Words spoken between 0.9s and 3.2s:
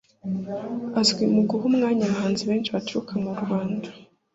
Azwi mu guha umwanya abahanzi benshi baturuka